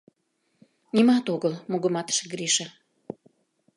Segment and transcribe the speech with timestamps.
[0.95, 2.67] —Нимат огыл,— мугыматыш Гриша.